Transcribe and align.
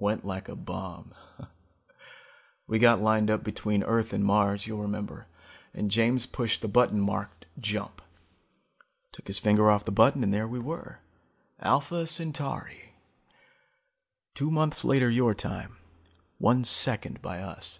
Went 0.00 0.24
like 0.24 0.48
a 0.48 0.56
bomb. 0.56 1.14
We 2.66 2.80
got 2.80 3.00
lined 3.00 3.30
up 3.30 3.44
between 3.44 3.84
Earth 3.84 4.12
and 4.12 4.24
Mars, 4.24 4.66
you'll 4.66 4.82
remember, 4.82 5.28
and 5.72 5.88
James 5.88 6.26
pushed 6.26 6.62
the 6.62 6.66
button 6.66 7.00
marked 7.00 7.46
'Jump'. 7.60 8.02
Took 9.12 9.28
his 9.28 9.38
finger 9.38 9.70
off 9.70 9.84
the 9.84 9.92
button 9.92 10.24
and 10.24 10.34
there 10.34 10.48
we 10.48 10.58
were: 10.58 10.98
Alpha 11.60 12.08
Centauri. 12.08 12.94
Two 14.34 14.50
months 14.50 14.84
later 14.84 15.08
your 15.08 15.32
time, 15.32 15.76
one 16.38 16.64
second 16.64 17.12
later 17.22 17.22
by 17.22 17.38
us. 17.40 17.78